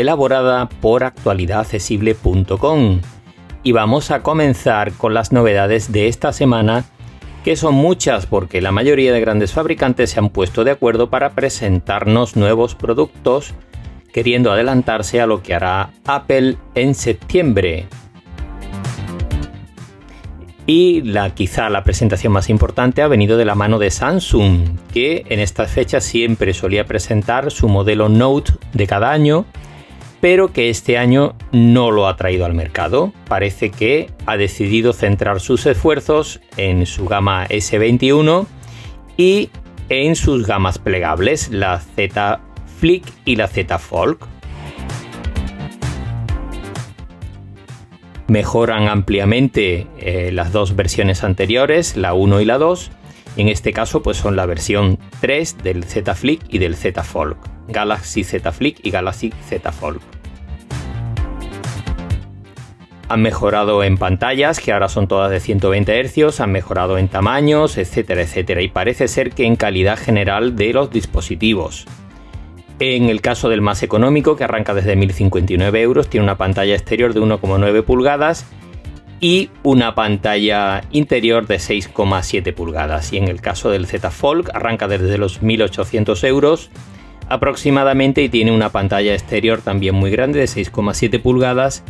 elaborada 0.00 0.68
por 0.68 1.04
actualidadaccesible.com. 1.04 3.00
Y 3.62 3.72
vamos 3.72 4.10
a 4.10 4.22
comenzar 4.22 4.92
con 4.92 5.12
las 5.14 5.32
novedades 5.32 5.92
de 5.92 6.08
esta 6.08 6.32
semana, 6.32 6.84
que 7.44 7.56
son 7.56 7.74
muchas 7.74 8.26
porque 8.26 8.60
la 8.60 8.72
mayoría 8.72 9.12
de 9.12 9.20
grandes 9.20 9.52
fabricantes 9.52 10.10
se 10.10 10.18
han 10.18 10.30
puesto 10.30 10.64
de 10.64 10.70
acuerdo 10.70 11.10
para 11.10 11.30
presentarnos 11.30 12.36
nuevos 12.36 12.74
productos, 12.74 13.54
queriendo 14.12 14.50
adelantarse 14.50 15.20
a 15.20 15.26
lo 15.26 15.42
que 15.42 15.54
hará 15.54 15.90
Apple 16.04 16.56
en 16.74 16.94
septiembre. 16.94 17.86
Y 20.66 21.02
la, 21.02 21.34
quizá 21.34 21.68
la 21.68 21.82
presentación 21.82 22.32
más 22.32 22.48
importante 22.48 23.02
ha 23.02 23.08
venido 23.08 23.36
de 23.36 23.44
la 23.44 23.56
mano 23.56 23.80
de 23.80 23.90
Samsung, 23.90 24.78
que 24.92 25.24
en 25.28 25.40
estas 25.40 25.70
fechas 25.70 26.04
siempre 26.04 26.54
solía 26.54 26.84
presentar 26.86 27.50
su 27.50 27.68
modelo 27.68 28.08
Note 28.08 28.52
de 28.72 28.86
cada 28.86 29.10
año, 29.10 29.46
pero 30.20 30.52
que 30.52 30.68
este 30.68 30.98
año 30.98 31.34
no 31.52 31.90
lo 31.90 32.06
ha 32.06 32.16
traído 32.16 32.44
al 32.44 32.54
mercado. 32.54 33.12
Parece 33.26 33.70
que 33.70 34.10
ha 34.26 34.36
decidido 34.36 34.92
centrar 34.92 35.40
sus 35.40 35.66
esfuerzos 35.66 36.40
en 36.56 36.86
su 36.86 37.06
gama 37.06 37.46
S21 37.48 38.46
y 39.16 39.50
en 39.88 40.16
sus 40.16 40.46
gamas 40.46 40.78
plegables, 40.78 41.50
la 41.50 41.80
Z 41.80 42.40
Flip 42.78 43.04
y 43.24 43.36
la 43.36 43.48
Z 43.48 43.78
Folk. 43.78 44.26
Mejoran 48.28 48.86
ampliamente 48.86 49.88
eh, 49.98 50.30
las 50.32 50.52
dos 50.52 50.76
versiones 50.76 51.24
anteriores, 51.24 51.96
la 51.96 52.14
1 52.14 52.40
y 52.40 52.44
la 52.44 52.58
2. 52.58 52.92
En 53.36 53.48
este 53.48 53.72
caso, 53.72 54.02
pues 54.02 54.18
son 54.18 54.36
la 54.36 54.46
versión 54.46 54.98
3 55.20 55.58
del 55.64 55.82
Z 55.82 56.14
Flip 56.14 56.40
y 56.48 56.58
del 56.58 56.76
Z 56.76 57.02
Folk. 57.02 57.38
Galaxy 57.70 58.24
Z 58.24 58.52
Flip 58.52 58.78
y 58.82 58.90
Galaxy 58.90 59.32
Z 59.48 59.72
Fold. 59.72 60.00
Han 63.08 63.22
mejorado 63.22 63.82
en 63.82 63.96
pantallas, 63.96 64.60
que 64.60 64.72
ahora 64.72 64.88
son 64.88 65.08
todas 65.08 65.32
de 65.32 65.40
120 65.40 66.00
Hz, 66.04 66.40
han 66.40 66.52
mejorado 66.52 66.96
en 66.96 67.08
tamaños, 67.08 67.76
etcétera, 67.76 68.22
etcétera, 68.22 68.62
y 68.62 68.68
parece 68.68 69.08
ser 69.08 69.32
que 69.32 69.46
en 69.46 69.56
calidad 69.56 69.98
general 69.98 70.54
de 70.54 70.72
los 70.72 70.92
dispositivos. 70.92 71.86
En 72.78 73.10
el 73.10 73.20
caso 73.20 73.48
del 73.48 73.62
más 73.62 73.82
económico, 73.82 74.36
que 74.36 74.44
arranca 74.44 74.74
desde 74.74 74.94
1059 74.94 75.82
euros, 75.82 76.08
tiene 76.08 76.24
una 76.24 76.38
pantalla 76.38 76.74
exterior 76.74 77.12
de 77.12 77.20
1,9 77.20 77.82
pulgadas 77.82 78.46
y 79.20 79.50
una 79.62 79.94
pantalla 79.94 80.82
interior 80.90 81.46
de 81.46 81.56
6,7 81.56 82.54
pulgadas. 82.54 83.12
Y 83.12 83.18
en 83.18 83.28
el 83.28 83.40
caso 83.40 83.70
del 83.70 83.86
Z 83.86 84.10
Fold, 84.10 84.50
arranca 84.54 84.88
desde 84.88 85.18
los 85.18 85.42
1800 85.42 86.24
euros 86.24 86.70
aproximadamente 87.30 88.22
y 88.22 88.28
tiene 88.28 88.52
una 88.52 88.70
pantalla 88.70 89.14
exterior 89.14 89.62
también 89.62 89.94
muy 89.94 90.10
grande 90.10 90.40
de 90.40 90.46
6,7 90.46 91.22
pulgadas 91.22 91.84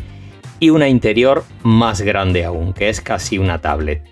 y 0.60 0.70
una 0.70 0.88
interior 0.88 1.42
más 1.62 2.02
grande 2.02 2.44
aún, 2.44 2.72
que 2.74 2.91
es 2.91 3.00
casi 3.00 3.38
una 3.38 3.61
tablet. 3.61 4.02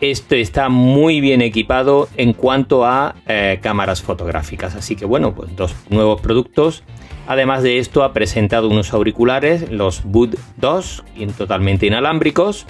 Esto 0.00 0.34
está 0.34 0.68
muy 0.68 1.20
bien 1.20 1.40
equipado 1.40 2.08
en 2.18 2.34
cuanto 2.34 2.84
a 2.84 3.14
eh, 3.26 3.58
cámaras 3.62 4.02
fotográficas, 4.02 4.74
así 4.74 4.96
que 4.96 5.06
bueno, 5.06 5.34
pues 5.34 5.56
dos 5.56 5.74
nuevos 5.88 6.20
productos. 6.20 6.84
Además 7.26 7.62
de 7.62 7.78
esto 7.78 8.04
ha 8.04 8.12
presentado 8.12 8.68
unos 8.68 8.92
auriculares, 8.92 9.70
los 9.70 10.04
Bud 10.04 10.36
2, 10.58 11.04
totalmente 11.38 11.86
inalámbricos, 11.86 12.66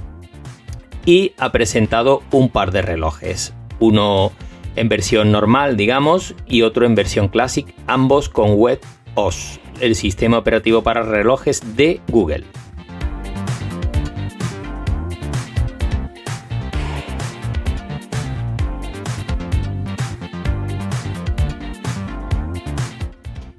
y 1.05 1.33
ha 1.39 1.51
presentado 1.51 2.23
un 2.31 2.51
par 2.51 2.71
de 2.71 2.83
relojes, 2.83 3.53
uno 3.81 4.31
en 4.77 4.89
versión 4.89 5.33
normal, 5.33 5.77
digamos, 5.77 6.35
y 6.47 6.63
otro 6.63 6.87
en 6.87 6.95
versión 6.95 7.29
Classic, 7.29 7.75
ambos 7.87 8.29
con 8.29 8.55
Web 8.55 8.81
OS, 9.15 9.61
el 9.81 9.95
sistema 9.95 10.39
operativo 10.39 10.83
para 10.83 11.03
relojes 11.03 11.77
de 11.77 12.01
Google. 12.09 12.45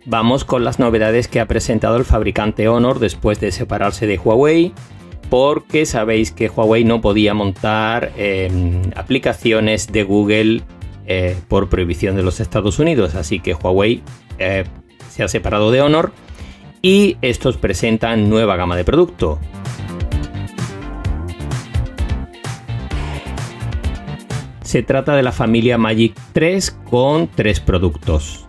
Vamos 0.08 0.46
con 0.46 0.64
las 0.64 0.78
novedades 0.78 1.28
que 1.28 1.40
ha 1.40 1.48
presentado 1.48 1.98
el 1.98 2.06
fabricante 2.06 2.68
Honor 2.68 3.00
después 3.00 3.40
de 3.40 3.52
separarse 3.52 4.06
de 4.06 4.20
Huawei, 4.20 4.72
porque 5.32 5.88
sabéis 5.88 6.32
que 6.32 6.48
Huawei 6.48 6.84
no 6.84 7.02
podía 7.02 7.34
montar 7.34 8.12
em, 8.16 8.82
aplicaciones 8.96 9.92
de 9.92 10.04
Google 10.04 10.62
eh, 11.06 11.38
por 11.48 11.70
prohibición 11.70 12.16
de 12.16 12.24
los 12.24 12.40
Estados 12.40 12.80
Unidos. 12.80 13.16
Así 13.16 13.40
que 13.40 13.54
Huawei 13.54 14.04
eh, 14.38 14.66
se 15.10 15.24
ha 15.24 15.28
separado 15.28 15.72
de 15.72 15.82
Honor 15.82 16.12
y 16.82 17.18
estos 17.22 17.58
presentan 17.58 18.30
nueva 18.30 18.56
gama 18.56 18.76
de 18.76 18.84
producto. 18.84 19.40
Se 24.62 24.84
trata 24.84 25.16
de 25.16 25.24
la 25.24 25.32
familia 25.32 25.78
Magic 25.78 26.14
3 26.34 26.72
con 26.90 27.28
tres 27.28 27.60
productos. 27.60 28.45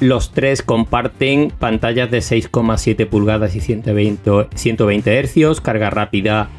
Los 0.00 0.32
tres 0.32 0.62
comparten 0.62 1.52
pantallas 1.56 2.10
de 2.10 2.18
6,7 2.18 3.08
pulgadas 3.08 3.54
y 3.54 3.60
120, 3.60 4.48
120 4.54 5.22
Hz, 5.22 5.60
carga 5.60 5.90
rápida 5.90 6.50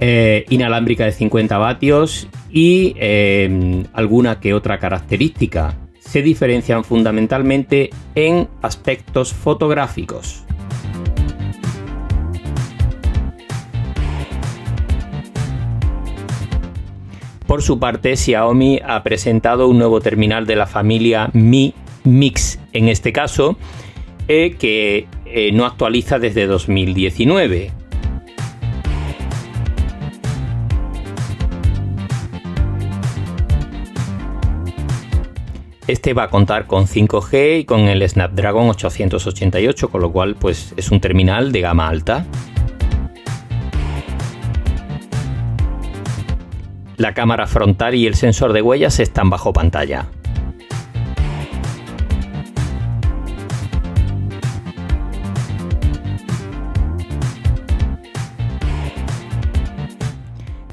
eh, 0.00 0.44
inalámbrica 0.48 1.04
de 1.04 1.12
50 1.12 1.58
vatios 1.58 2.28
y 2.50 2.94
eh, 2.98 3.84
alguna 3.92 4.40
que 4.40 4.54
otra 4.54 4.78
característica. 4.78 5.76
Se 6.00 6.22
diferencian 6.22 6.84
fundamentalmente 6.84 7.90
en 8.14 8.48
aspectos 8.62 9.32
fotográficos. 9.32 10.44
Por 17.46 17.62
su 17.62 17.78
parte, 17.78 18.16
Xiaomi 18.16 18.80
ha 18.84 19.02
presentado 19.02 19.68
un 19.68 19.78
nuevo 19.78 20.00
terminal 20.00 20.46
de 20.46 20.56
la 20.56 20.66
familia 20.66 21.30
Mi 21.34 21.74
Mix 22.04 22.60
en 22.72 22.88
este 22.88 23.12
caso, 23.12 23.56
eh, 24.28 24.56
que 24.58 25.06
eh, 25.26 25.52
no 25.52 25.66
actualiza 25.66 26.18
desde 26.18 26.46
2019. 26.46 27.72
Este 35.86 36.14
va 36.14 36.24
a 36.24 36.30
contar 36.30 36.66
con 36.66 36.86
5G 36.86 37.60
y 37.60 37.64
con 37.66 37.80
el 37.80 38.08
Snapdragon 38.08 38.70
888, 38.70 39.90
con 39.90 40.00
lo 40.00 40.12
cual 40.12 40.34
pues, 40.34 40.72
es 40.78 40.90
un 40.90 41.00
terminal 41.00 41.52
de 41.52 41.60
gama 41.60 41.88
alta. 41.88 42.24
La 46.96 47.12
cámara 47.12 47.46
frontal 47.46 47.94
y 47.94 48.06
el 48.06 48.14
sensor 48.14 48.54
de 48.54 48.62
huellas 48.62 48.98
están 48.98 49.28
bajo 49.28 49.52
pantalla. 49.52 50.06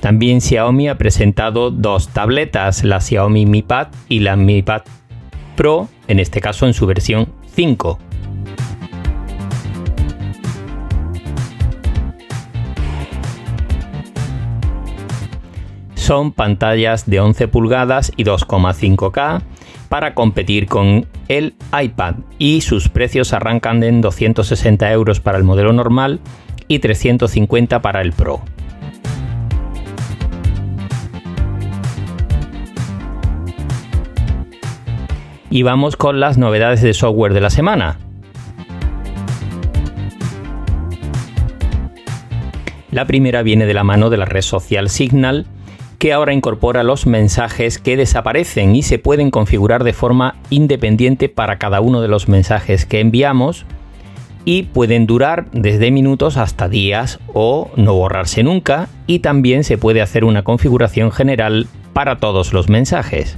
También 0.02 0.42
Xiaomi 0.42 0.90
ha 0.90 0.98
presentado 0.98 1.70
dos 1.70 2.10
tabletas, 2.10 2.84
la 2.84 3.00
Xiaomi 3.00 3.46
Mi 3.46 3.62
Pad 3.62 3.90
y 4.10 4.20
la 4.20 4.36
Mi 4.36 4.64
Pad 4.64 4.82
Pro, 5.56 5.90
en 6.08 6.20
este 6.20 6.42
caso 6.42 6.66
en 6.66 6.74
su 6.74 6.88
versión 6.88 7.30
5. 7.54 8.00
Son 15.94 16.32
pantallas 16.32 17.08
de 17.08 17.20
11 17.20 17.48
pulgadas 17.48 18.12
y 18.18 18.24
2,5K 18.24 19.44
para 19.88 20.16
competir 20.16 20.66
con 20.66 21.06
el 21.28 21.54
iPad 21.80 22.16
y 22.40 22.62
sus 22.62 22.90
precios 22.90 23.34
arrancan 23.34 23.84
en 23.84 24.02
260 24.02 24.92
euros 24.92 25.20
para 25.20 25.38
el 25.38 25.44
modelo 25.44 25.74
normal 25.74 26.20
y 26.68 26.80
350 26.80 27.84
para 27.84 28.02
el 28.02 28.14
Pro. 28.14 28.42
Y 35.52 35.64
vamos 35.64 35.98
con 35.98 36.22
las 36.22 36.38
novedades 36.38 36.82
de 36.82 36.94
software 36.94 37.34
de 37.34 37.42
la 37.42 37.50
semana. 37.50 38.00
La 42.90 43.06
primera 43.06 43.44
viene 43.44 43.66
de 43.66 43.74
la 43.74 43.84
mano 43.84 44.10
de 44.10 44.16
la 44.16 44.26
red 44.26 44.42
social 44.42 44.90
Signal, 44.90 45.46
que 46.00 46.14
ahora 46.14 46.34
incorpora 46.34 46.84
los 46.84 47.06
mensajes 47.06 47.80
que 47.80 47.98
desaparecen 47.98 48.76
y 48.78 48.82
se 48.82 48.98
pueden 48.98 49.30
configurar 49.30 49.84
de 49.84 49.92
forma 49.92 50.36
independiente 50.50 51.28
para 51.28 51.60
cada 51.60 51.82
uno 51.82 52.02
de 52.02 52.08
los 52.08 52.30
mensajes 52.30 52.86
que 52.86 53.02
enviamos 53.02 53.66
y 54.46 54.64
pueden 54.64 55.06
durar 55.06 55.52
desde 55.52 55.92
minutos 55.92 56.38
hasta 56.38 56.70
días 56.70 57.20
o 57.34 57.70
no 57.76 57.94
borrarse 57.94 58.42
nunca 58.42 58.88
y 59.06 59.20
también 59.20 59.66
se 59.66 59.78
puede 59.78 60.02
hacer 60.02 60.24
una 60.24 60.44
configuración 60.44 61.12
general 61.12 61.68
para 61.94 62.20
todos 62.20 62.54
los 62.54 62.70
mensajes. 62.70 63.38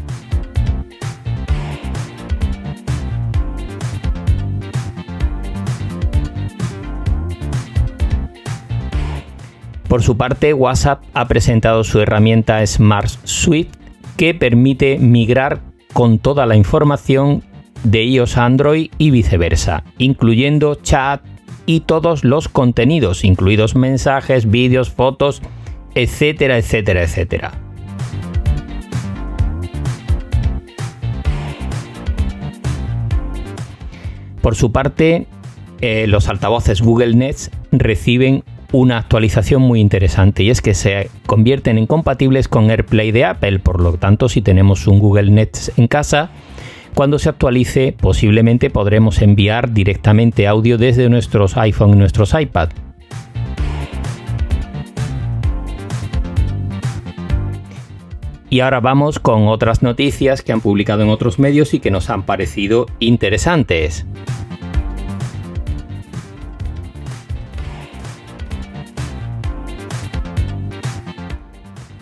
Por 9.94 10.02
su 10.02 10.18
parte, 10.18 10.56
WhatsApp 10.56 11.04
ha 11.14 11.28
presentado 11.28 11.84
su 11.84 12.00
herramienta 12.00 12.66
Smart 12.66 13.12
Suite 13.26 13.78
que 14.18 14.34
permite 14.34 14.98
migrar 14.98 15.60
con 15.94 16.18
toda 16.18 16.48
la 16.48 16.56
información 16.56 17.44
de 17.84 18.04
iOS 18.04 18.38
a 18.38 18.46
Android 18.46 18.90
y 18.98 19.12
viceversa, 19.12 19.84
incluyendo 20.00 20.74
chat 20.74 21.22
y 21.68 21.82
todos 21.82 22.24
los 22.24 22.48
contenidos, 22.48 23.24
incluidos 23.24 23.76
mensajes, 23.76 24.50
vídeos, 24.50 24.90
fotos, 24.90 25.44
etcétera, 25.94 26.58
etcétera, 26.58 27.04
etcétera. 27.04 27.52
Por 34.42 34.56
su 34.56 34.72
parte, 34.72 35.28
eh, 35.82 36.08
los 36.08 36.30
altavoces 36.30 36.82
Google 36.82 37.14
Nest 37.14 37.54
reciben 37.72 38.44
una 38.74 38.98
actualización 38.98 39.62
muy 39.62 39.80
interesante 39.80 40.44
y 40.44 40.50
es 40.50 40.62
que 40.62 40.74
se 40.74 41.10
convierten 41.28 41.78
en 41.78 41.86
compatibles 41.86 42.48
con 42.48 42.72
AirPlay 42.72 43.12
de 43.12 43.24
Apple, 43.24 43.60
por 43.60 43.80
lo 43.80 43.94
tanto 43.94 44.28
si 44.28 44.42
tenemos 44.42 44.88
un 44.88 44.98
Google 45.00 45.30
Nest 45.30 45.78
en 45.78 45.88
casa, 45.88 46.32
cuando 46.96 47.20
se 47.20 47.30
actualice 47.30 47.96
posiblemente 47.98 48.72
podremos 48.72 49.22
enviar 49.22 49.72
directamente 49.74 50.48
audio 50.48 50.80
desde 50.80 51.08
nuestros 51.08 51.56
iPhone 51.56 51.92
y 51.92 51.98
nuestros 51.98 52.34
iPad. 52.34 52.70
Y 58.50 58.60
ahora 58.60 58.80
vamos 58.80 59.20
con 59.20 59.48
otras 59.48 59.84
noticias 59.84 60.42
que 60.42 60.52
han 60.52 60.62
publicado 60.62 61.04
en 61.04 61.10
otros 61.10 61.38
medios 61.38 61.76
y 61.76 61.80
que 61.80 61.92
nos 61.92 62.10
han 62.10 62.24
parecido 62.24 62.88
interesantes. 63.00 64.06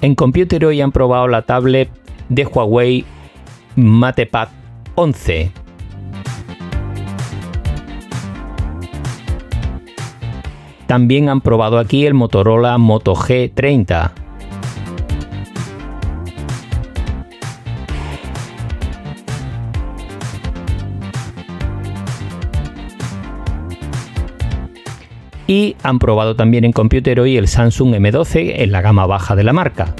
En 0.01 0.15
Computer 0.15 0.65
hoy 0.65 0.81
han 0.81 0.91
probado 0.91 1.27
la 1.27 1.43
tablet 1.43 1.87
de 2.29 2.45
Huawei 2.45 3.05
MatePad 3.75 4.47
11. 4.95 5.51
También 10.87 11.29
han 11.29 11.41
probado 11.41 11.77
aquí 11.77 12.07
el 12.07 12.15
Motorola 12.15 12.79
Moto 12.79 13.13
G30. 13.13 14.20
Y 25.51 25.75
han 25.83 25.99
probado 25.99 26.37
también 26.37 26.63
en 26.63 26.71
Computer 26.71 27.19
hoy 27.19 27.35
el 27.35 27.49
Samsung 27.49 27.93
M12 27.95 28.53
en 28.59 28.71
la 28.71 28.79
gama 28.79 29.05
baja 29.05 29.35
de 29.35 29.43
la 29.43 29.51
marca. 29.51 29.93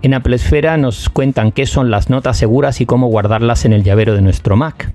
En 0.00 0.14
Apple 0.14 0.36
Esfera 0.36 0.78
nos 0.78 1.10
cuentan 1.10 1.52
qué 1.52 1.66
son 1.66 1.90
las 1.90 2.08
notas 2.08 2.38
seguras 2.38 2.80
y 2.80 2.86
cómo 2.86 3.08
guardarlas 3.08 3.66
en 3.66 3.74
el 3.74 3.82
llavero 3.84 4.14
de 4.14 4.22
nuestro 4.22 4.56
Mac. 4.56 4.90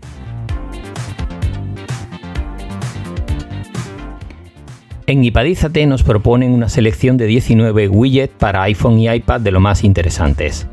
En 5.05 5.23
Ipadízate 5.23 5.85
nos 5.85 6.01
proponen 6.01 6.51
una 6.51 6.67
selección 6.67 7.17
de 7.17 7.27
19 7.27 7.89
widgets 7.89 8.33
para 8.39 8.63
iPhone 8.63 8.97
y 8.97 9.07
iPad 9.07 9.41
de 9.41 9.51
lo 9.51 9.59
más 9.59 9.83
interesantes. 9.83 10.65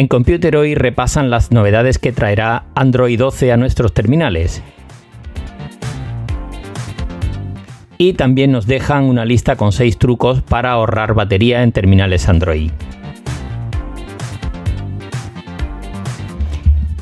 En 0.00 0.08
Computer 0.08 0.56
hoy 0.56 0.74
repasan 0.74 1.28
las 1.28 1.52
novedades 1.52 1.98
que 1.98 2.10
traerá 2.10 2.64
Android 2.74 3.18
12 3.18 3.52
a 3.52 3.58
nuestros 3.58 3.92
terminales 3.92 4.62
y 7.98 8.14
también 8.14 8.50
nos 8.50 8.66
dejan 8.66 9.04
una 9.04 9.26
lista 9.26 9.56
con 9.56 9.72
6 9.72 9.98
trucos 9.98 10.40
para 10.40 10.70
ahorrar 10.70 11.12
batería 11.12 11.62
en 11.62 11.72
terminales 11.72 12.30
Android. 12.30 12.70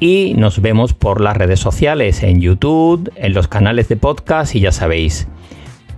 y 0.00 0.34
nos 0.34 0.60
vemos 0.60 0.92
por 0.92 1.20
las 1.20 1.36
redes 1.36 1.60
sociales, 1.60 2.20
en 2.22 2.40
YouTube, 2.40 3.12
en 3.16 3.34
los 3.34 3.48
canales 3.48 3.88
de 3.88 3.96
podcast 3.96 4.54
y 4.54 4.60
ya 4.60 4.70
sabéis. 4.72 5.26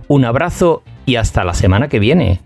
Un 0.07 0.25
abrazo 0.25 0.83
y 1.05 1.17
hasta 1.17 1.43
la 1.43 1.53
semana 1.53 1.87
que 1.87 1.99
viene. 1.99 2.39